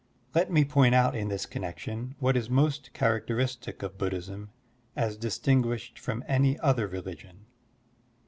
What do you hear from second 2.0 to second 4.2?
what is most characteristic of